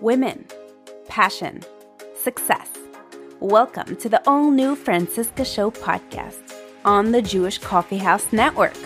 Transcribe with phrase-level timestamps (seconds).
[0.00, 0.46] women,
[1.08, 1.60] passion,
[2.14, 2.68] success.
[3.40, 8.76] Welcome to the all new Franciska Show podcast on the Jewish Coffee House Network.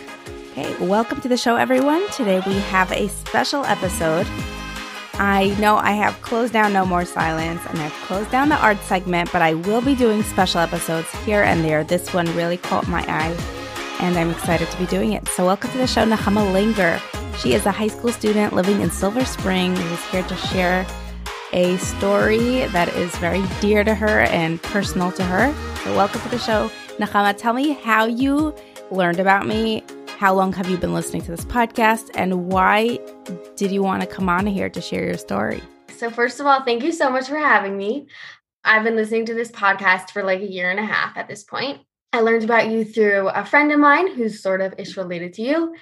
[0.51, 2.09] Okay, welcome to the show, everyone.
[2.12, 4.27] Today we have a special episode.
[5.14, 8.79] I know I have closed down No More Silence and I've closed down the art
[8.81, 11.85] segment, but I will be doing special episodes here and there.
[11.85, 13.37] This one really caught my eye
[14.01, 15.29] and I'm excited to be doing it.
[15.29, 17.01] So, welcome to the show, Nechama Langer.
[17.39, 20.87] She is a high school student living in Silver Spring who's here to share
[21.53, 25.55] a story that is very dear to her and personal to her.
[25.84, 26.70] So, welcome to the show.
[26.98, 28.55] Nechama, tell me how you
[28.91, 29.84] learned about me.
[30.19, 32.11] How long have you been listening to this podcast?
[32.15, 32.98] And why
[33.56, 35.61] did you want to come on here to share your story?
[35.97, 38.06] So, first of all, thank you so much for having me.
[38.64, 41.42] I've been listening to this podcast for like a year and a half at this
[41.42, 41.80] point.
[42.14, 45.42] I learned about you through a friend of mine who's sort of ish related to
[45.42, 45.75] you.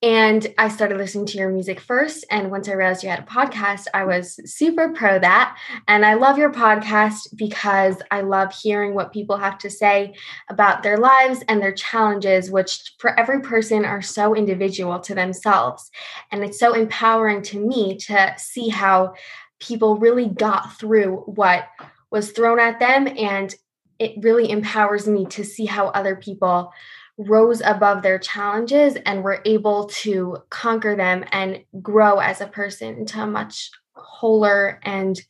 [0.00, 2.24] And I started listening to your music first.
[2.30, 5.58] And once I realized you had a podcast, I was super pro that.
[5.88, 10.14] And I love your podcast because I love hearing what people have to say
[10.48, 15.90] about their lives and their challenges, which for every person are so individual to themselves.
[16.30, 19.14] And it's so empowering to me to see how
[19.58, 21.64] people really got through what
[22.12, 23.08] was thrown at them.
[23.18, 23.52] And
[23.98, 26.72] it really empowers me to see how other people
[27.18, 32.96] rose above their challenges and were able to conquer them and grow as a person
[32.96, 35.20] into a much wholer and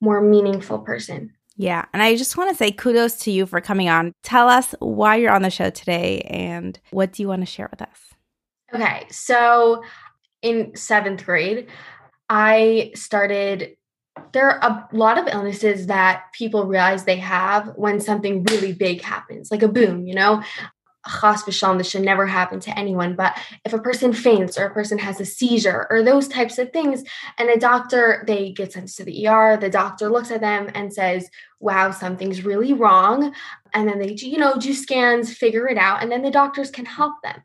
[0.00, 1.32] more meaningful person.
[1.56, 1.86] Yeah.
[1.92, 4.12] And I just want to say kudos to you for coming on.
[4.22, 7.68] Tell us why you're on the show today and what do you want to share
[7.70, 8.14] with us?
[8.74, 9.06] Okay.
[9.10, 9.82] So
[10.42, 11.68] in seventh grade,
[12.28, 13.76] I started.
[14.32, 19.02] There are a lot of illnesses that people realize they have when something really big
[19.02, 20.42] happens, like a boom, you know?
[21.08, 23.14] Chas this should never happen to anyone.
[23.16, 26.72] But if a person faints or a person has a seizure or those types of
[26.72, 27.04] things,
[27.38, 30.92] and a doctor, they get sent to the ER, the doctor looks at them and
[30.92, 31.28] says,
[31.60, 33.34] wow, something's really wrong.
[33.72, 36.84] And then they, you know, do scans, figure it out, and then the doctors can
[36.84, 37.42] help them.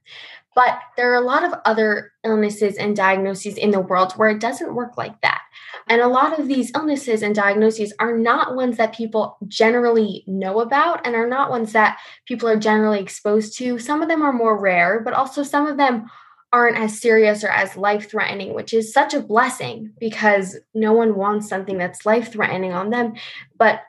[0.53, 4.41] But there are a lot of other illnesses and diagnoses in the world where it
[4.41, 5.41] doesn't work like that.
[5.88, 10.59] And a lot of these illnesses and diagnoses are not ones that people generally know
[10.59, 13.79] about and are not ones that people are generally exposed to.
[13.79, 16.09] Some of them are more rare, but also some of them
[16.53, 21.16] aren't as serious or as life threatening, which is such a blessing because no one
[21.16, 23.13] wants something that's life threatening on them.
[23.57, 23.81] But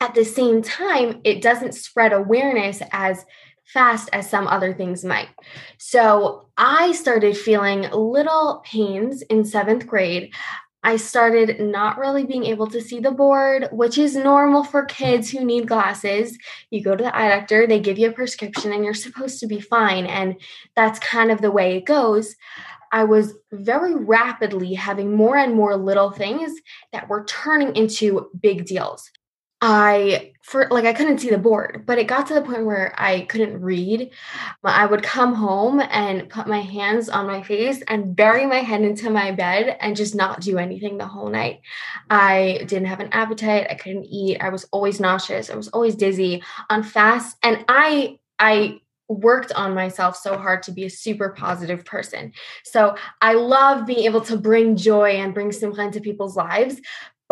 [0.00, 3.24] at the same time, it doesn't spread awareness as
[3.72, 5.28] fast as some other things might.
[5.78, 10.34] So I started feeling little pains in seventh grade.
[10.84, 15.30] I started not really being able to see the board, which is normal for kids
[15.30, 16.36] who need glasses.
[16.70, 19.46] You go to the eye doctor, they give you a prescription, and you're supposed to
[19.46, 20.06] be fine.
[20.06, 20.40] And
[20.74, 22.34] that's kind of the way it goes.
[22.90, 26.52] I was very rapidly having more and more little things
[26.92, 29.08] that were turning into big deals.
[29.60, 32.94] I for like I couldn't see the board, but it got to the point where
[32.98, 34.10] I couldn't read.
[34.64, 38.82] I would come home and put my hands on my face and bury my head
[38.82, 41.60] into my bed and just not do anything the whole night.
[42.10, 45.94] I didn't have an appetite, I couldn't eat, I was always nauseous, I was always
[45.94, 51.30] dizzy on fast and I I worked on myself so hard to be a super
[51.30, 52.32] positive person.
[52.64, 56.80] So I love being able to bring joy and bring simcha into people's lives,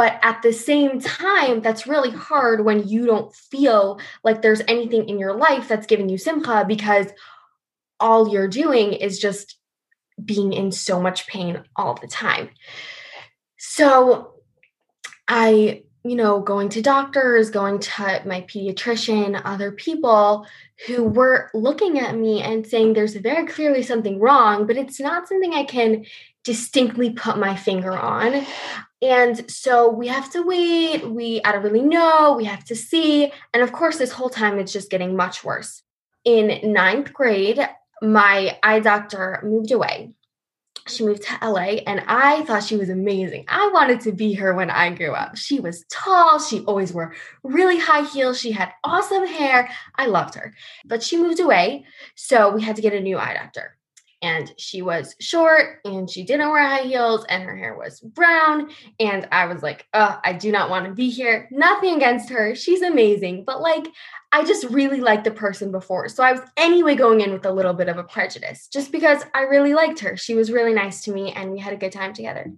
[0.00, 5.10] but at the same time, that's really hard when you don't feel like there's anything
[5.10, 7.08] in your life that's giving you simcha because
[8.00, 9.58] all you're doing is just
[10.24, 12.48] being in so much pain all the time.
[13.58, 14.36] So
[15.28, 20.46] I, you know, going to doctors, going to my pediatrician, other people
[20.86, 25.28] who were looking at me and saying there's very clearly something wrong, but it's not
[25.28, 26.06] something I can
[26.42, 28.46] distinctly put my finger on.
[29.02, 31.08] And so we have to wait.
[31.08, 32.34] We, I don't really know.
[32.36, 33.32] We have to see.
[33.54, 35.82] And of course, this whole time it's just getting much worse.
[36.24, 37.66] In ninth grade,
[38.02, 40.12] my eye doctor moved away.
[40.86, 43.44] She moved to LA, and I thought she was amazing.
[43.48, 45.36] I wanted to be her when I grew up.
[45.36, 46.40] She was tall.
[46.40, 47.14] She always wore
[47.44, 48.40] really high heels.
[48.40, 49.70] She had awesome hair.
[49.96, 50.54] I loved her.
[50.84, 51.84] But she moved away.
[52.16, 53.76] So we had to get a new eye doctor
[54.22, 58.70] and she was short and she didn't wear high heels and her hair was brown
[58.98, 61.48] and i was like oh i do not want to be here.
[61.50, 63.88] Nothing against her she's amazing but like
[64.32, 67.52] i just really liked the person before so i was anyway going in with a
[67.52, 70.16] little bit of a prejudice just because i really liked her.
[70.16, 72.52] She was really nice to me and we had a good time together.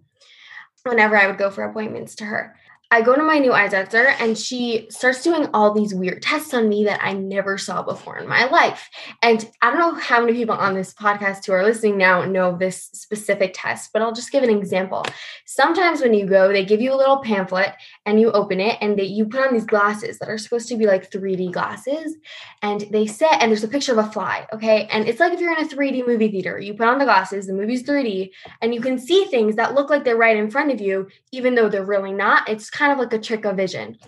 [0.85, 2.57] Whenever i would go for appointments to her
[2.93, 6.53] I go to my new eye doctor and she starts doing all these weird tests
[6.53, 8.91] on me that I never saw before in my life.
[9.23, 12.55] And I don't know how many people on this podcast who are listening now know
[12.55, 15.07] this specific test, but I'll just give an example.
[15.47, 17.73] Sometimes when you go, they give you a little pamphlet
[18.05, 20.77] and you open it and they, you put on these glasses that are supposed to
[20.77, 22.15] be like 3D glasses.
[22.61, 24.87] And they say, and there's a picture of a fly, okay?
[24.93, 27.47] And it's like if you're in a 3D movie theater, you put on the glasses,
[27.47, 30.71] the movie's 3D, and you can see things that look like they're right in front
[30.71, 32.47] of you, even though they're really not.
[32.51, 33.99] It's kind of like a trick of vision.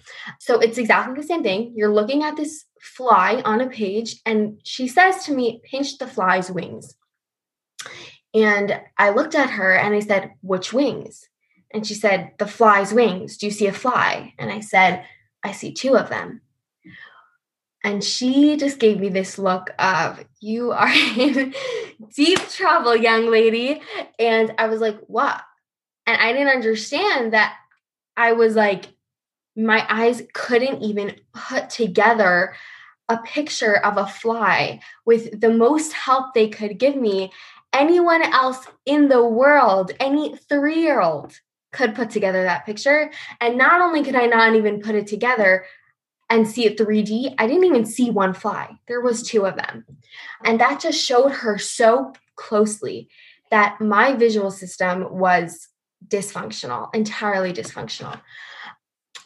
[0.40, 1.74] So it's exactly the same thing.
[1.76, 6.06] You're looking at this fly on a page, and she says to me, pinch the
[6.06, 6.96] fly's wings.
[8.34, 11.28] And I looked at her and I said, Which wings?
[11.72, 13.36] And she said, The fly's wings.
[13.36, 14.34] Do you see a fly?
[14.38, 15.06] And I said,
[15.42, 16.40] I see two of them.
[17.84, 21.54] And she just gave me this look of, You are in
[22.14, 23.80] deep trouble, young lady.
[24.18, 25.40] And I was like, What?
[26.06, 27.54] And I didn't understand that
[28.16, 28.86] I was like,
[29.56, 32.54] my eyes couldn't even put together
[33.08, 37.32] a picture of a fly with the most help they could give me.
[37.72, 41.38] Anyone else in the world, any three year old
[41.72, 43.10] could put together that picture.
[43.40, 45.66] And not only could I not even put it together
[46.30, 48.78] and see it 3D, I didn't even see one fly.
[48.88, 49.84] There was two of them.
[50.44, 53.08] And that just showed her so closely
[53.50, 55.68] that my visual system was
[56.08, 58.20] dysfunctional, entirely dysfunctional.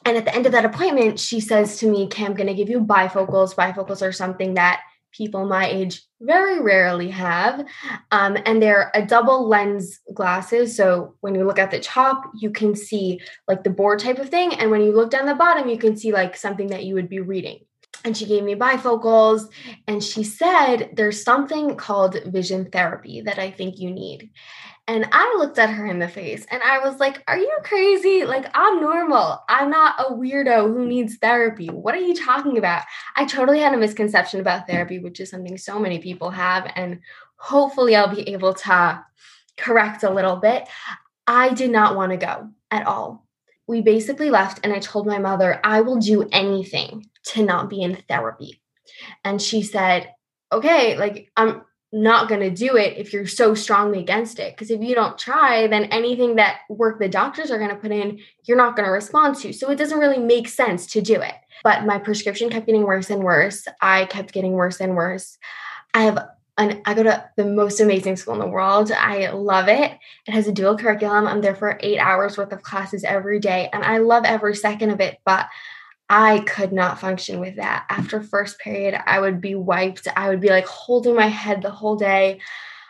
[0.05, 2.55] And at the end of that appointment, she says to me, Okay, I'm going to
[2.55, 3.55] give you bifocals.
[3.55, 4.81] Bifocals are something that
[5.13, 7.65] people my age very rarely have.
[8.11, 10.77] Um, and they're a double lens glasses.
[10.77, 14.29] So when you look at the top, you can see like the board type of
[14.29, 14.55] thing.
[14.55, 17.09] And when you look down the bottom, you can see like something that you would
[17.09, 17.61] be reading.
[18.05, 19.49] And she gave me bifocals
[19.87, 24.31] and she said, There's something called vision therapy that I think you need.
[24.89, 28.25] And I looked at her in the face and I was like, Are you crazy?
[28.25, 29.45] Like, I'm normal.
[29.47, 31.67] I'm not a weirdo who needs therapy.
[31.67, 32.83] What are you talking about?
[33.15, 36.73] I totally had a misconception about therapy, which is something so many people have.
[36.75, 37.01] And
[37.37, 39.05] hopefully, I'll be able to
[39.59, 40.67] correct a little bit.
[41.27, 43.27] I did not want to go at all.
[43.67, 47.83] We basically left, and I told my mother, I will do anything to not be
[47.83, 48.63] in therapy.
[49.23, 50.15] And she said,
[50.51, 51.61] Okay, like, I'm
[51.93, 54.55] not going to do it if you're so strongly against it.
[54.55, 57.93] Because if you don't try, then anything that work the doctors are going to put
[57.93, 59.53] in, you're not going to respond to.
[59.53, 61.35] So it doesn't really make sense to do it.
[61.65, 63.67] But my prescription kept getting worse and worse.
[63.81, 65.39] I kept getting worse and worse.
[65.95, 68.93] I have an, I go to the most amazing school in the world.
[68.93, 69.93] I love it.
[70.27, 71.27] It has a dual curriculum.
[71.27, 74.91] I'm there for eight hours worth of classes every day, and I love every second
[74.91, 75.19] of it.
[75.25, 75.47] But
[76.11, 77.85] I could not function with that.
[77.91, 80.09] After first period, I would be wiped.
[80.17, 82.41] I would be like holding my head the whole day.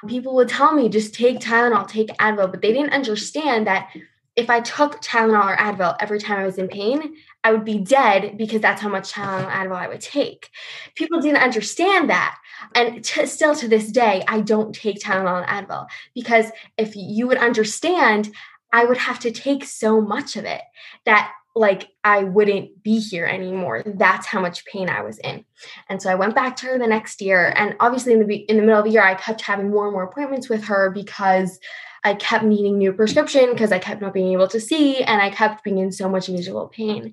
[0.06, 3.91] People would tell me, just take Tylenol, take Advil, but they didn't understand that
[4.37, 7.79] if I took Tylenol or Advil every time I was in pain, I would be
[7.79, 10.50] dead because that's how much Tylenol Advil I would take.
[10.94, 12.38] People didn't understand that.
[12.76, 17.26] And t- still to this day, I don't take Tylenol and Advil because if you
[17.26, 18.31] would understand,
[18.73, 20.62] I would have to take so much of it
[21.05, 23.82] that like I wouldn't be here anymore.
[23.84, 25.44] That's how much pain I was in.
[25.88, 27.52] And so I went back to her the next year.
[27.56, 29.93] And obviously, in the in the middle of the year, I kept having more and
[29.93, 31.58] more appointments with her because
[32.05, 35.31] I kept needing new prescription because I kept not being able to see, and I
[35.31, 37.12] kept being in so much visual pain.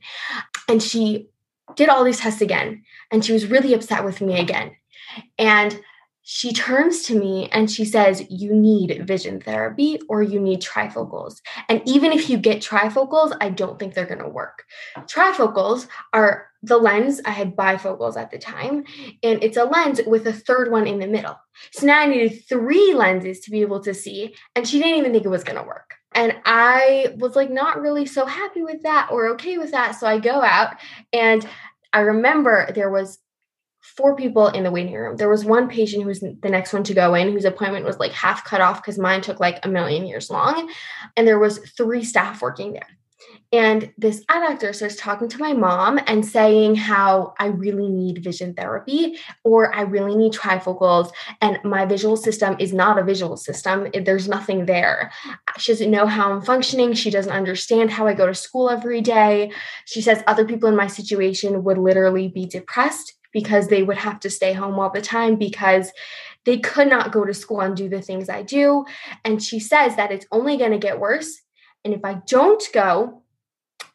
[0.70, 1.28] And she
[1.76, 4.72] did all these tests again, and she was really upset with me again.
[5.40, 5.80] And
[6.28, 11.40] she turns to me and she says, You need vision therapy or you need trifocals.
[11.70, 14.64] And even if you get trifocals, I don't think they're going to work.
[15.02, 18.86] Trifocals are the lens, I had bifocals at the time,
[19.22, 21.38] and it's a lens with a third one in the middle.
[21.72, 25.12] So now I needed three lenses to be able to see, and she didn't even
[25.12, 25.94] think it was going to work.
[26.16, 29.92] And I was like, not really so happy with that or okay with that.
[29.92, 30.76] So I go out
[31.14, 31.48] and
[31.94, 33.20] I remember there was
[33.96, 35.16] four people in the waiting room.
[35.16, 38.00] There was one patient who was the next one to go in, whose appointment was
[38.00, 40.70] like half cut off because mine took like a million years long.
[41.16, 42.88] And there was three staff working there.
[43.52, 48.24] And this eye doctor starts talking to my mom and saying how I really need
[48.24, 51.12] vision therapy or I really need trifocals
[51.42, 53.88] and my visual system is not a visual system.
[53.94, 55.12] There's nothing there.
[55.58, 56.94] She doesn't know how I'm functioning.
[56.94, 59.52] She doesn't understand how I go to school every day.
[59.86, 64.18] She says other people in my situation would literally be depressed because they would have
[64.22, 65.92] to stay home all the time because
[66.46, 68.86] they could not go to school and do the things I do.
[69.26, 71.42] And she says that it's only going to get worse.
[71.84, 73.24] And if I don't go,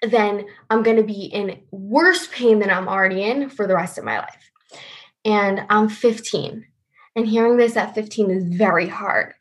[0.03, 3.97] then I'm going to be in worse pain than I'm already in for the rest
[3.97, 4.51] of my life.
[5.25, 6.67] And I'm 15.
[7.17, 9.33] And hearing this at 15 is very hard.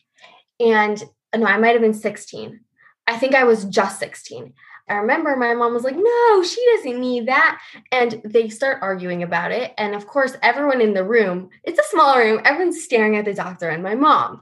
[0.62, 1.04] And
[1.36, 2.62] no, I might have been 16.
[3.06, 4.54] I think I was just 16.
[4.90, 7.62] I remember my mom was like, no, she doesn't need that.
[7.92, 9.74] And they start arguing about it.
[9.78, 13.34] And of course, everyone in the room, it's a small room, everyone's staring at the
[13.34, 14.42] doctor and my mom.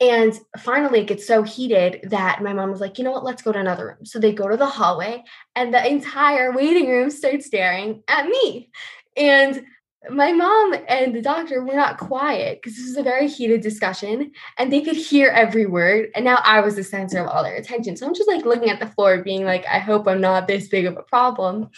[0.00, 3.42] And finally, it gets so heated that my mom was like, you know what, let's
[3.42, 4.04] go to another room.
[4.04, 5.24] So they go to the hallway,
[5.56, 8.70] and the entire waiting room starts staring at me.
[9.16, 9.64] And
[10.10, 14.30] my mom and the doctor were not quiet because this was a very heated discussion
[14.56, 16.10] and they could hear every word.
[16.14, 17.96] And now I was the center of all their attention.
[17.96, 20.68] So I'm just like looking at the floor, being like, I hope I'm not this
[20.68, 21.70] big of a problem.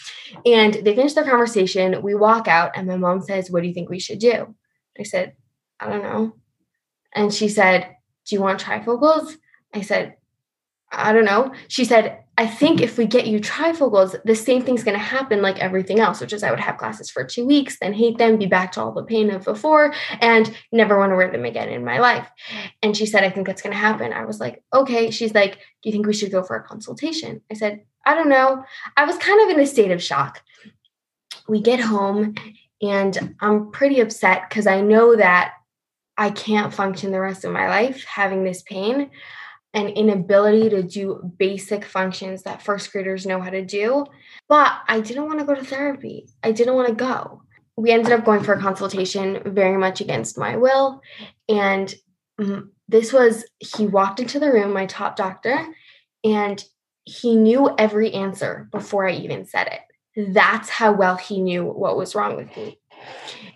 [0.45, 2.03] And they finish their conversation.
[2.03, 4.55] We walk out, and my mom says, What do you think we should do?
[4.99, 5.35] I said,
[5.79, 6.37] I don't know.
[7.15, 7.97] And she said,
[8.27, 9.35] Do you want trifocals?
[9.73, 10.17] I said,
[10.93, 11.55] I don't know.
[11.69, 15.43] She said, I think if we get you trifocals, the same thing's going to happen
[15.43, 18.39] like everything else, which is I would have glasses for two weeks, then hate them,
[18.39, 19.93] be back to all the pain of before,
[20.23, 22.27] and never want to wear them again in my life.
[22.83, 24.15] And she said, I think that's going to happen.
[24.15, 25.11] I was like, okay.
[25.11, 27.43] She's like, do you think we should go for a consultation?
[27.51, 28.65] I said, I don't know.
[28.97, 30.43] I was kind of in a state of shock.
[31.47, 32.37] We get home,
[32.81, 35.57] and I'm pretty upset because I know that
[36.17, 39.11] I can't function the rest of my life having this pain
[39.73, 44.05] an inability to do basic functions that first graders know how to do.
[44.49, 46.29] But I didn't want to go to therapy.
[46.43, 47.43] I didn't want to go.
[47.77, 51.00] We ended up going for a consultation very much against my will.
[51.49, 51.95] And
[52.41, 55.67] mm, this was, he walked into the room, my top doctor,
[56.25, 56.62] and
[57.05, 60.33] he knew every answer before I even said it.
[60.35, 62.79] That's how well he knew what was wrong with me.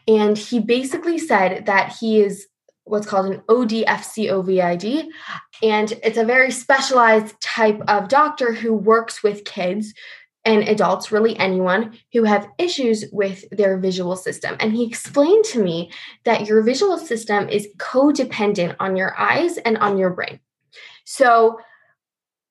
[0.07, 2.47] And he basically said that he is
[2.85, 5.07] what's called an OD FCOVD.
[5.63, 9.95] And it's a very specialized type of doctor who works with kids
[10.45, 14.57] and adults, really anyone who have issues with their visual system.
[14.61, 15.91] And he explained to me
[16.25, 20.41] that your visual system is codependent on your eyes and on your brain.
[21.05, 21.59] So,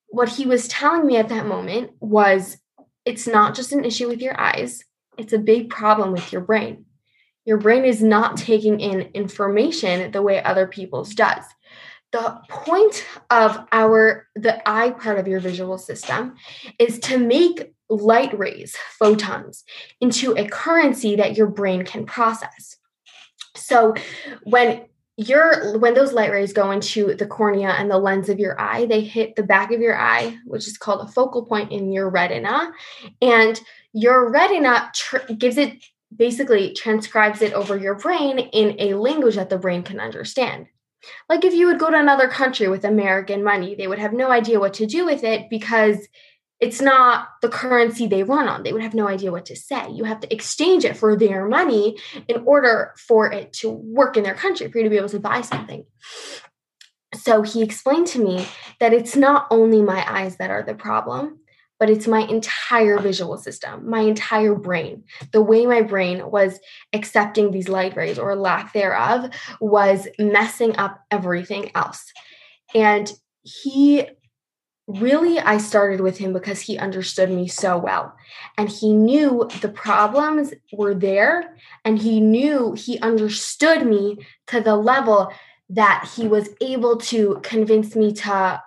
[0.08, 2.58] what he was telling me at that moment was
[3.04, 4.84] it's not just an issue with your eyes,
[5.18, 6.86] it's a big problem with your brain
[7.46, 11.44] your brain is not taking in information the way other people's does.
[12.12, 16.36] The point of our the eye part of your visual system
[16.78, 19.64] is to make light rays photons
[20.00, 22.78] into a currency that your brain can process.
[23.56, 23.96] So
[24.44, 24.86] when
[25.18, 28.86] your when those light rays go into the cornea and the lens of your eye
[28.88, 32.10] they hit the back of your eye which is called a focal point in your
[32.10, 32.72] retina
[33.22, 33.62] and
[33.94, 35.84] your retina tr- gives it
[36.16, 40.68] basically transcribes it over your brain in a language that the brain can understand.
[41.28, 44.32] Like if you would go to another country with American money, they would have no
[44.32, 46.08] idea what to do with it because
[46.60, 48.64] it's not the currency they run on.
[48.64, 49.92] They would have no idea what to say.
[49.92, 51.98] You have to exchange it for their money
[52.30, 55.20] in order for it to work in their country, for you to be able to
[55.20, 55.86] buy something.
[57.16, 58.48] So he explained to me
[58.80, 61.40] that it's not only my eyes that are the problem,
[61.80, 65.04] but it's my entire visual system, my entire brain.
[65.32, 66.60] The way my brain was
[66.94, 72.12] accepting these light rays or lack thereof was messing up everything else.
[72.74, 73.12] And
[73.42, 74.08] he
[74.88, 78.14] really, I started with him because he understood me so well.
[78.58, 84.76] And he knew the problems were there, and he knew he understood me to the
[84.76, 85.32] level
[85.70, 88.62] that he was able to convince me to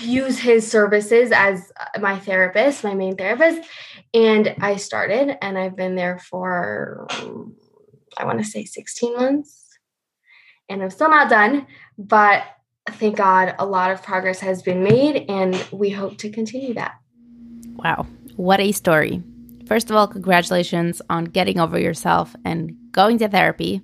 [0.00, 3.68] use his services as uh, my therapist, my main therapist.
[4.12, 7.06] And I started, and I've been there for,
[8.16, 9.78] I want to say 16 months.
[10.68, 11.66] And I'm still not done,
[11.98, 12.44] but
[12.88, 16.94] thank God a lot of progress has been made, and we hope to continue that.
[17.76, 18.06] Wow.
[18.36, 19.22] What a story.
[19.66, 23.82] First of all, congratulations on getting over yourself and going to therapy.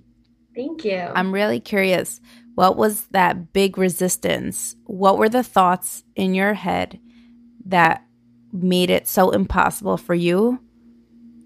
[0.55, 0.99] Thank you.
[0.99, 2.21] I'm really curious
[2.57, 4.77] what was that big resistance?
[4.85, 6.99] What were the thoughts in your head
[7.67, 8.03] that
[8.51, 10.59] made it so impossible for you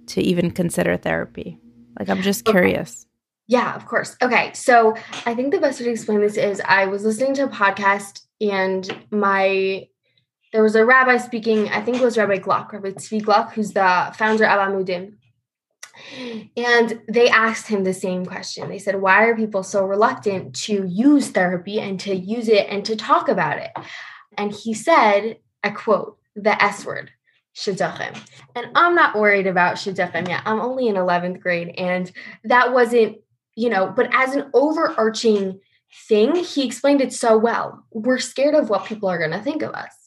[0.07, 1.59] to even consider therapy?
[1.99, 3.07] Like, I'm just curious.
[3.49, 4.17] Yeah, of course.
[4.23, 4.52] Okay.
[4.55, 7.49] So I think the best way to explain this is I was listening to a
[7.49, 9.88] podcast and my
[10.52, 13.73] there was a rabbi speaking, I think it was Rabbi Gluck, Rabbi Tzvi Gluck, who's
[13.73, 15.14] the founder of Amudim.
[16.57, 18.69] And they asked him the same question.
[18.69, 22.85] They said, Why are people so reluctant to use therapy and to use it and
[22.85, 23.71] to talk about it?
[24.37, 27.11] And he said, I quote, the S word,
[27.54, 28.19] shidduchim.
[28.54, 30.42] And I'm not worried about shidduchim yet.
[30.45, 31.75] I'm only in 11th grade.
[31.76, 32.11] And
[32.45, 33.19] that wasn't,
[33.57, 35.61] you know, but as an overarching
[36.09, 37.85] thing, he explained it so well.
[37.90, 40.00] We're scared of what people are going to think of us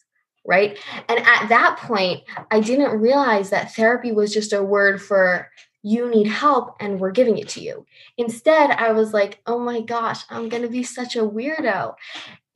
[0.44, 0.78] right?
[1.08, 5.50] And at that point, I didn't realize that therapy was just a word for
[5.84, 7.84] you need help and we're giving it to you.
[8.16, 11.94] Instead, I was like, oh my gosh, I'm going to be such a weirdo.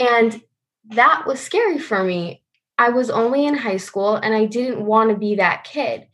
[0.01, 0.41] And
[0.87, 2.43] that was scary for me.
[2.79, 6.09] I was only in high school and I didn't want to be that kid.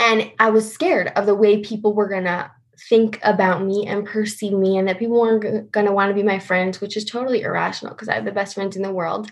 [0.00, 2.50] And I was scared of the way people were going to
[2.88, 6.24] think about me and perceive me and that people weren't going to want to be
[6.24, 9.30] my friends, which is totally irrational because I have the best friends in the world.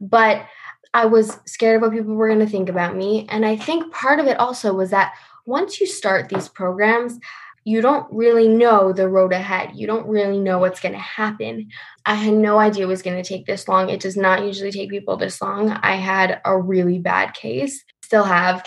[0.00, 0.46] But
[0.94, 3.26] I was scared of what people were going to think about me.
[3.30, 5.14] And I think part of it also was that
[5.46, 7.18] once you start these programs,
[7.64, 9.70] you don't really know the road ahead.
[9.74, 11.70] You don't really know what's going to happen.
[12.04, 13.88] I had no idea it was going to take this long.
[13.88, 15.70] It does not usually take people this long.
[15.70, 18.66] I had a really bad case, still have,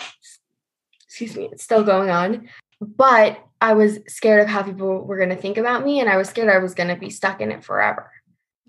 [1.04, 2.48] excuse me, it's still going on.
[2.80, 6.16] But I was scared of how people were going to think about me, and I
[6.16, 8.10] was scared I was going to be stuck in it forever.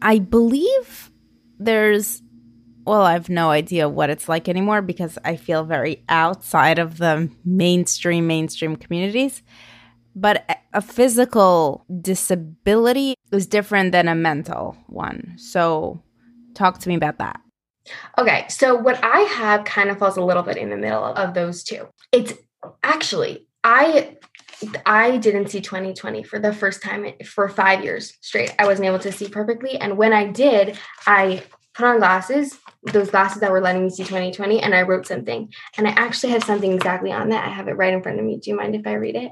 [0.01, 1.11] I believe
[1.57, 2.21] there's,
[2.87, 6.97] well, I have no idea what it's like anymore because I feel very outside of
[6.97, 9.43] the mainstream, mainstream communities.
[10.15, 15.35] But a physical disability is different than a mental one.
[15.37, 16.01] So,
[16.55, 17.39] talk to me about that.
[18.17, 21.33] Okay, so what I have kind of falls a little bit in the middle of
[21.33, 21.87] those two.
[22.11, 22.33] It's
[22.83, 24.17] actually I
[24.85, 28.55] I didn't see 2020 for the first time for 5 years straight.
[28.57, 31.43] I wasn't able to see perfectly and when I did, I
[31.77, 32.57] put on glasses,
[32.91, 35.53] those glasses that were letting me see 2020 and I wrote something.
[35.77, 37.45] And I actually have something exactly on that.
[37.45, 38.39] I have it right in front of me.
[38.39, 39.31] Do you mind if I read it?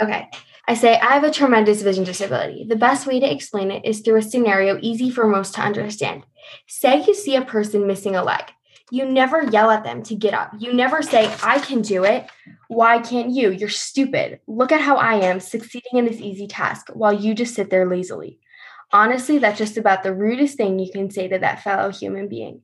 [0.00, 0.28] Okay.
[0.68, 2.66] I say, I have a tremendous vision disability.
[2.68, 6.24] The best way to explain it is through a scenario easy for most to understand.
[6.68, 8.44] Say you see a person missing a leg.
[8.92, 10.52] You never yell at them to get up.
[10.58, 12.28] You never say, I can do it.
[12.68, 13.50] Why can't you?
[13.50, 14.40] You're stupid.
[14.46, 17.88] Look at how I am succeeding in this easy task while you just sit there
[17.88, 18.40] lazily.
[18.92, 22.62] Honestly, that's just about the rudest thing you can say to that fellow human being.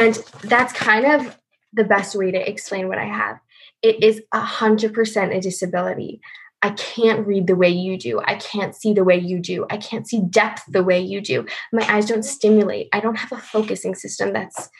[0.00, 1.38] And that's kind of
[1.72, 3.38] the best way to explain what I have
[3.84, 6.20] it is a hundred percent a disability.
[6.62, 8.22] I can't read the way you do.
[8.24, 9.66] I can't see the way you do.
[9.68, 11.44] I can't see depth the way you do.
[11.70, 12.88] My eyes don't stimulate.
[12.94, 14.70] I don't have a focusing system that's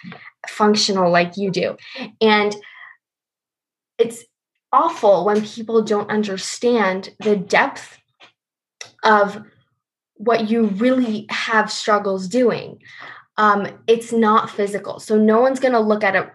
[0.49, 1.77] functional like you do.
[2.23, 2.57] And
[3.99, 4.25] it's
[4.73, 7.99] awful when people don't understand the depth
[9.05, 9.45] of
[10.17, 12.81] what you really have struggles doing.
[13.37, 15.01] Um, it's not physical.
[15.01, 16.31] So no one's going to look at it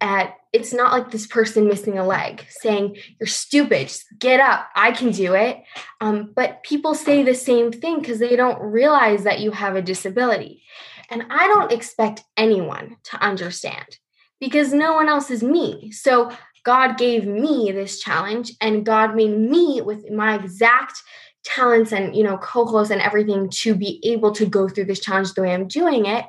[0.00, 4.68] at it's not like this person missing a leg saying you're stupid just get up
[4.76, 5.62] i can do it
[6.00, 9.82] um, but people say the same thing because they don't realize that you have a
[9.82, 10.62] disability
[11.10, 13.98] and i don't expect anyone to understand
[14.40, 16.30] because no one else is me so
[16.64, 21.02] god gave me this challenge and god made me with my exact
[21.44, 25.32] talents and you know kochos and everything to be able to go through this challenge
[25.34, 26.24] the way i'm doing it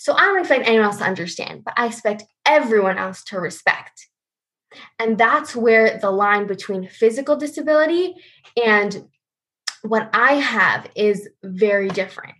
[0.00, 4.08] so I don't expect anyone else to understand, but I expect everyone else to respect.
[4.98, 8.14] And that's where the line between physical disability
[8.64, 9.04] and
[9.82, 12.32] what I have is very different.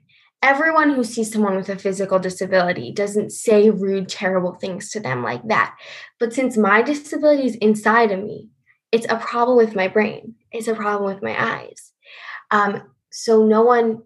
[0.43, 5.23] Everyone who sees someone with a physical disability doesn't say rude, terrible things to them
[5.23, 5.77] like that.
[6.19, 8.49] But since my disability is inside of me,
[8.91, 11.90] it's a problem with my brain, it's a problem with my eyes.
[12.51, 14.03] Um, so no one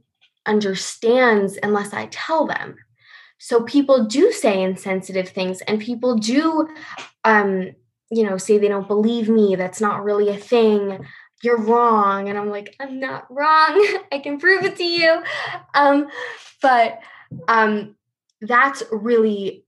[0.47, 2.77] understands unless I tell them.
[3.39, 6.69] So people do say insensitive things and people do
[7.25, 7.73] um
[8.11, 11.05] you know say they don't believe me that's not really a thing.
[11.43, 12.29] You're wrong.
[12.29, 13.87] And i'm like i'm not wrong.
[14.13, 15.23] I can prove it to you.
[15.75, 16.09] Um
[16.63, 17.01] but
[17.49, 17.97] um
[18.41, 19.65] that's really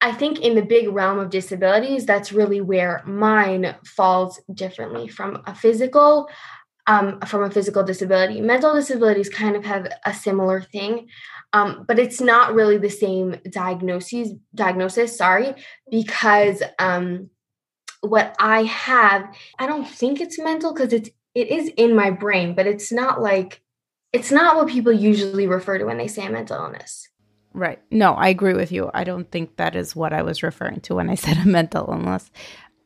[0.00, 5.42] i think in the big realm of disabilities that's really where mine falls differently from
[5.46, 6.28] a physical
[6.86, 8.40] um, from a physical disability.
[8.40, 11.08] Mental disabilities kind of have a similar thing
[11.52, 15.54] um, but it's not really the same diagnosis diagnosis sorry
[15.90, 17.28] because um,
[18.00, 19.24] what i have
[19.58, 23.20] i don't think it's mental because it's it is in my brain but it's not
[23.20, 23.62] like
[24.12, 27.08] it's not what people usually refer to when they say mental illness.
[27.54, 27.80] Right.
[27.90, 28.90] No i agree with you.
[28.94, 31.86] I don't think that is what i was referring to when i said a mental
[31.90, 32.30] illness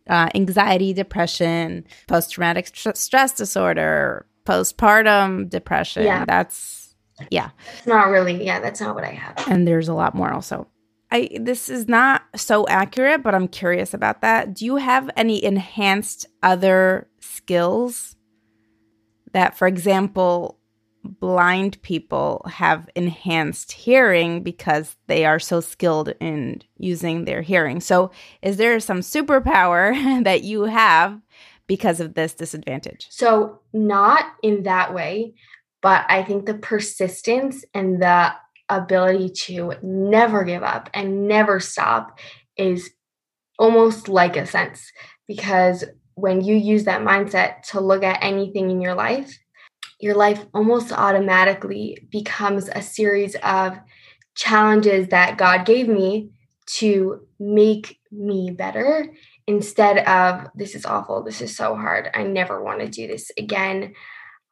[0.08, 6.24] uh, anxiety depression post-traumatic st- stress disorder postpartum depression yeah.
[6.24, 6.86] that's
[7.30, 7.50] yeah.
[7.76, 9.48] It's not really, yeah, that's not what I have.
[9.48, 10.68] And there's a lot more also.
[11.10, 14.54] I this is not so accurate, but I'm curious about that.
[14.54, 18.16] Do you have any enhanced other skills
[19.32, 20.58] that for example,
[21.06, 27.80] blind people have enhanced hearing because they are so skilled in using their hearing.
[27.80, 28.10] So,
[28.42, 31.20] is there some superpower that you have
[31.66, 33.06] because of this disadvantage?
[33.10, 35.34] So, not in that way.
[35.82, 38.32] But I think the persistence and the
[38.68, 42.18] ability to never give up and never stop
[42.56, 42.90] is
[43.58, 44.90] almost like a sense
[45.28, 49.38] because when you use that mindset to look at anything in your life,
[49.98, 53.78] your life almost automatically becomes a series of
[54.34, 56.30] challenges that God gave me
[56.66, 59.06] to make me better
[59.46, 61.22] instead of this is awful.
[61.22, 62.10] This is so hard.
[62.14, 63.94] I never want to do this again.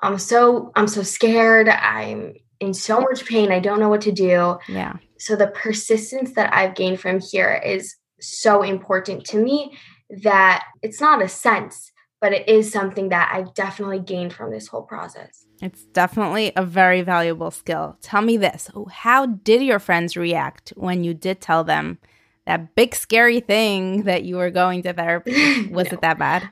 [0.01, 1.69] I'm so i'm so scared.
[1.69, 3.53] I'm in so much pain.
[3.53, 4.59] I don't know what to do.
[4.69, 4.95] Yeah.
[5.19, 9.77] So the persistence that i've gained from here is so important to me
[10.23, 11.93] that it's not a sense
[12.25, 15.47] but it is something that i've definitely gained from this whole process.
[15.63, 17.97] It's definitely a very valuable skill.
[18.01, 21.99] Tell me this how did your friends react when you did tell them
[22.47, 25.95] that big scary thing that you were going to therapy was no.
[25.95, 26.51] it that bad?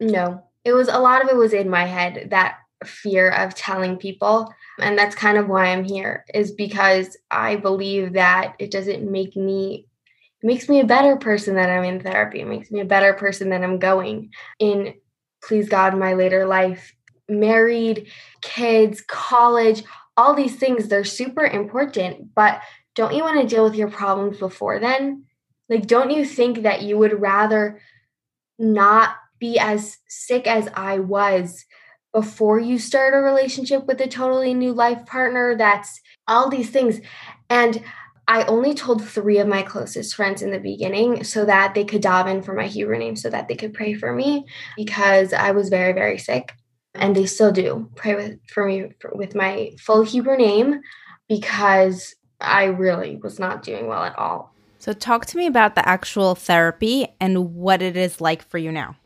[0.00, 3.96] No it was a lot of it was in my head that fear of telling
[3.96, 9.10] people and that's kind of why i'm here is because i believe that it doesn't
[9.10, 9.86] make me
[10.42, 12.40] it makes me a better person that i'm in therapy.
[12.40, 14.94] It makes me a better person that i'm going in
[15.42, 16.94] please god my later life
[17.28, 18.08] married
[18.42, 19.82] kids college
[20.16, 22.60] all these things they're super important but
[22.94, 25.24] don't you want to deal with your problems before then
[25.68, 27.80] like, don't you think that you would rather
[28.58, 31.64] not be as sick as I was
[32.12, 35.56] before you start a relationship with a totally new life partner?
[35.56, 37.00] That's all these things.
[37.50, 37.82] And
[38.28, 42.02] I only told three of my closest friends in the beginning so that they could
[42.02, 44.44] daven for my Hebrew name so that they could pray for me
[44.76, 46.52] because I was very, very sick.
[46.94, 50.82] And they still do pray with, for me for, with my full Hebrew name
[51.26, 54.54] because I really was not doing well at all.
[54.78, 58.70] So, talk to me about the actual therapy and what it is like for you
[58.70, 58.96] now.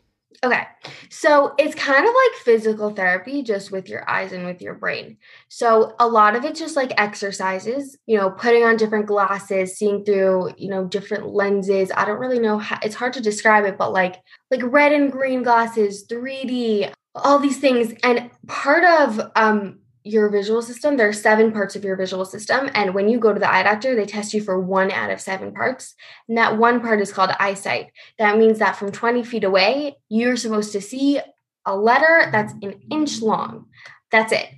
[0.43, 0.63] Okay.
[1.09, 5.17] So it's kind of like physical therapy, just with your eyes and with your brain.
[5.47, 10.03] So a lot of it's just like exercises, you know, putting on different glasses, seeing
[10.03, 11.91] through, you know, different lenses.
[11.95, 15.09] I don't really know how it's hard to describe it, but like like red and
[15.09, 17.93] green glasses, 3D, all these things.
[18.03, 22.69] And part of um your visual system, there are seven parts of your visual system.
[22.73, 25.21] And when you go to the eye doctor, they test you for one out of
[25.21, 25.95] seven parts.
[26.27, 27.91] And that one part is called eyesight.
[28.19, 31.19] That means that from 20 feet away, you're supposed to see
[31.65, 33.67] a letter that's an inch long.
[34.11, 34.49] That's it.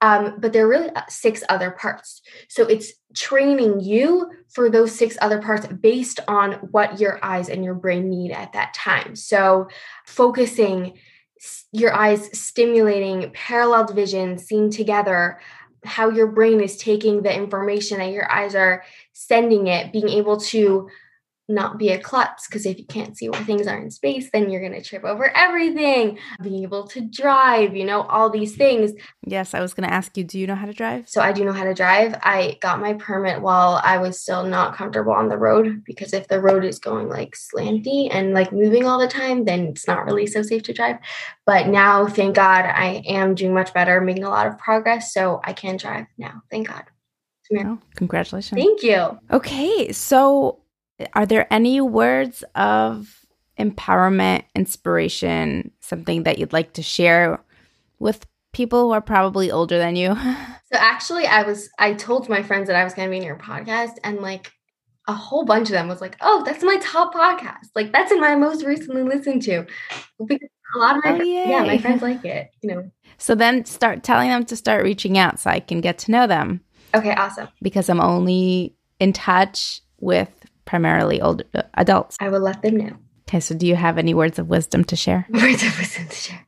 [0.00, 2.20] Um, but there are really uh, six other parts.
[2.48, 7.64] So it's training you for those six other parts based on what your eyes and
[7.64, 9.16] your brain need at that time.
[9.16, 9.68] So
[10.04, 10.98] focusing
[11.72, 15.38] your eyes stimulating paralleled vision seen together
[15.84, 20.38] how your brain is taking the information that your eyes are sending it being able
[20.38, 20.88] to
[21.48, 24.50] not be a klutz because if you can't see where things are in space then
[24.50, 26.18] you're going to trip over everything.
[26.42, 28.92] Being able to drive you know all these things.
[29.26, 31.08] Yes i was going to ask you do you know how to drive?
[31.08, 32.14] So i do know how to drive.
[32.22, 36.28] I got my permit while i was still not comfortable on the road because if
[36.28, 40.04] the road is going like slanty and like moving all the time then it's not
[40.04, 40.96] really so safe to drive.
[41.44, 45.40] But now thank god i am doing much better making a lot of progress so
[45.44, 46.42] i can drive now.
[46.50, 46.84] Thank god.
[47.94, 48.60] Congratulations.
[48.60, 49.20] Thank you.
[49.30, 50.58] Okay so
[51.14, 53.26] are there any words of
[53.58, 57.40] empowerment, inspiration, something that you'd like to share
[57.98, 60.16] with people who are probably older than you?
[60.72, 63.22] So actually I was I told my friends that I was going to be in
[63.22, 64.50] your podcast and like
[65.06, 67.70] a whole bunch of them was like, "Oh, that's my top podcast.
[67.76, 69.64] Like that's in my most recently listened to."
[70.26, 72.90] Because a lot of my oh, yeah, my friends like it, you know.
[73.18, 76.26] So then start telling them to start reaching out so I can get to know
[76.26, 76.60] them.
[76.94, 77.48] Okay, awesome.
[77.62, 80.35] Because I'm only in touch with
[80.66, 82.18] primarily old uh, adults.
[82.20, 82.96] I will let them know.
[83.28, 85.26] Okay, so do you have any words of wisdom to share?
[85.30, 86.46] Words of wisdom to share.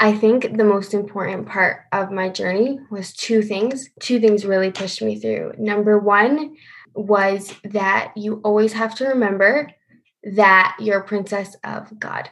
[0.00, 3.90] I think the most important part of my journey was two things.
[4.00, 5.52] Two things really pushed me through.
[5.56, 6.56] Number one
[6.94, 9.70] was that you always have to remember
[10.24, 12.28] that you're a princess of God.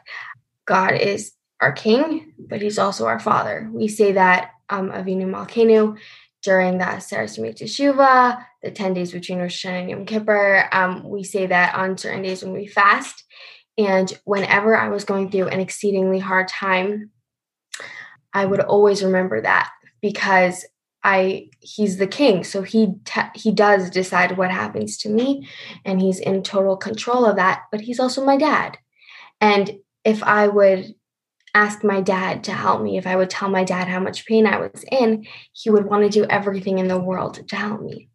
[0.65, 3.69] God is our king, but he's also our father.
[3.71, 5.97] We say that um, Avinu Malkeinu
[6.43, 10.67] during the Aseret Teshuvah, the 10 days between Rosh Hashanah and Yom Kippur.
[10.71, 13.23] Um, we say that on certain days when we fast.
[13.77, 17.11] And whenever I was going through an exceedingly hard time,
[18.33, 20.65] I would always remember that because
[21.03, 25.47] I he's the king, so he te- he does decide what happens to me,
[25.83, 27.63] and he's in total control of that.
[27.71, 28.77] But he's also my dad,
[29.41, 30.95] and if I would
[31.53, 34.47] ask my dad to help me, if I would tell my dad how much pain
[34.47, 38.09] I was in, he would want to do everything in the world to help me.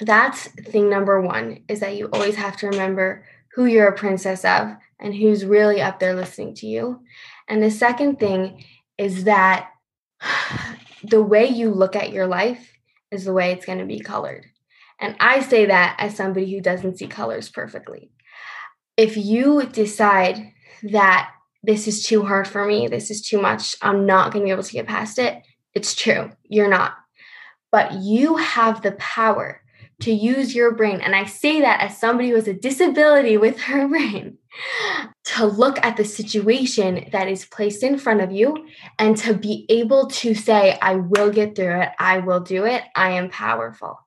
[0.00, 3.24] That's thing number one is that you always have to remember
[3.54, 7.02] who you're a princess of and who's really up there listening to you.
[7.48, 8.64] And the second thing
[8.98, 9.70] is that
[11.04, 12.72] the way you look at your life
[13.10, 14.46] is the way it's going to be colored.
[14.98, 18.10] And I say that as somebody who doesn't see colors perfectly.
[18.96, 20.52] If you decide
[20.84, 21.30] that
[21.62, 24.50] this is too hard for me, this is too much, I'm not going to be
[24.50, 25.42] able to get past it,
[25.74, 26.30] it's true.
[26.44, 26.94] You're not.
[27.70, 29.62] But you have the power
[30.02, 31.00] to use your brain.
[31.00, 34.38] And I say that as somebody who has a disability with her brain
[35.24, 38.66] to look at the situation that is placed in front of you
[38.98, 41.90] and to be able to say, I will get through it.
[41.98, 42.82] I will do it.
[42.94, 43.98] I am powerful.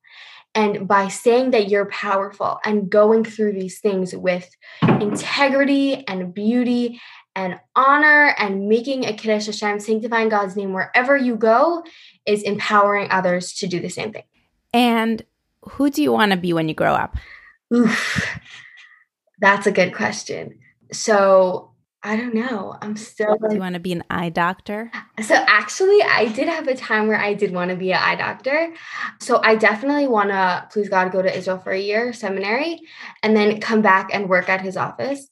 [0.54, 4.50] And by saying that you're powerful and going through these things with
[4.84, 7.02] integrity and beauty
[7.36, 11.84] and honor and making a Kiddush Hashem, sanctifying God's name wherever you go,
[12.26, 14.24] is empowering others to do the same thing.
[14.74, 15.24] And
[15.62, 17.18] who do you want to be when you grow up?
[17.74, 18.40] Oof,
[19.40, 20.60] that's a good question.
[20.92, 21.72] So
[22.06, 22.78] I don't know.
[22.84, 23.36] I'm still.
[23.36, 24.92] Do you want to be an eye doctor?
[25.24, 28.14] So actually, I did have a time where I did want to be an eye
[28.14, 28.76] doctor.
[29.20, 32.82] So I definitely want to, please God, go to Israel for a year, seminary,
[33.24, 35.28] and then come back and work at his office,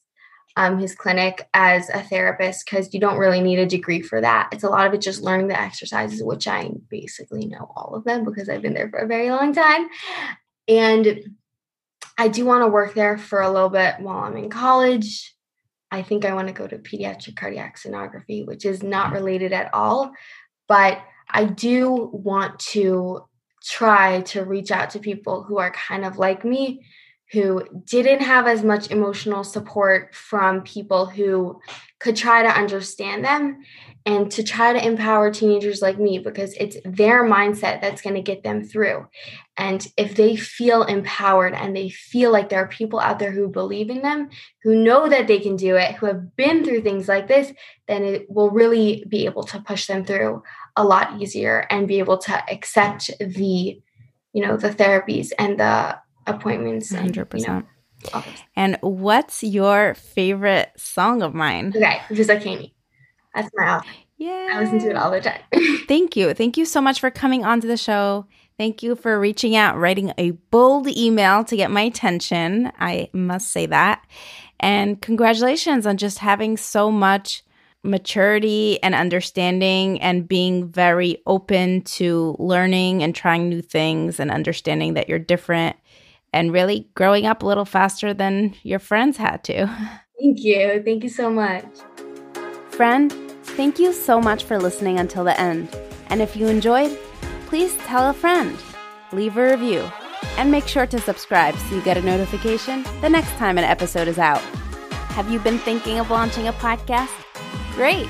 [0.56, 4.50] um, his clinic as a therapist, because you don't really need a degree for that.
[4.52, 8.04] It's a lot of it just learning the exercises, which I basically know all of
[8.04, 9.88] them because I've been there for a very long time.
[10.68, 11.34] And
[12.16, 15.34] I do want to work there for a little bit while I'm in college
[15.94, 19.72] I think I want to go to pediatric cardiac sonography, which is not related at
[19.72, 20.12] all.
[20.66, 20.98] But
[21.30, 23.24] I do want to
[23.62, 26.84] try to reach out to people who are kind of like me,
[27.34, 31.60] who didn't have as much emotional support from people who
[31.98, 33.64] could try to understand them
[34.06, 38.22] and to try to empower teenagers like me because it's their mindset that's going to
[38.22, 39.06] get them through.
[39.56, 43.48] And if they feel empowered and they feel like there are people out there who
[43.48, 44.28] believe in them,
[44.62, 47.52] who know that they can do it, who have been through things like this,
[47.88, 50.42] then it will really be able to push them through
[50.76, 53.80] a lot easier and be able to accept the,
[54.32, 56.92] you know, the therapies and the appointments.
[56.92, 57.32] 100%.
[57.32, 57.64] And, you know,
[58.56, 61.72] and what's your favorite song of mine?
[61.74, 62.72] Okay, Vizakeni.
[63.34, 63.88] That's my album.
[64.16, 64.48] Yeah.
[64.52, 65.40] I listen to it all the time.
[65.88, 66.34] Thank you.
[66.34, 68.26] Thank you so much for coming onto the show.
[68.56, 72.70] Thank you for reaching out, writing a bold email to get my attention.
[72.78, 74.06] I must say that.
[74.60, 77.42] And congratulations on just having so much
[77.82, 84.94] maturity and understanding and being very open to learning and trying new things and understanding
[84.94, 85.76] that you're different
[86.34, 89.66] and really growing up a little faster than your friends had to.
[90.20, 90.82] Thank you.
[90.84, 91.64] Thank you so much.
[92.70, 95.74] Friend, thank you so much for listening until the end.
[96.08, 96.98] And if you enjoyed,
[97.46, 98.58] please tell a friend,
[99.12, 99.88] leave a review,
[100.36, 104.08] and make sure to subscribe so you get a notification the next time an episode
[104.08, 104.42] is out.
[105.14, 107.12] Have you been thinking of launching a podcast?
[107.74, 108.08] Great!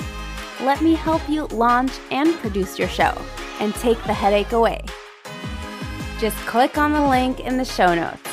[0.63, 3.13] Let me help you launch and produce your show
[3.61, 4.81] and take the headache away.
[6.19, 8.31] Just click on the link in the show notes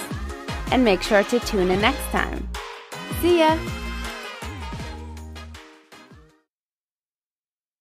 [0.71, 2.47] and make sure to tune in next time.
[3.21, 3.57] See ya!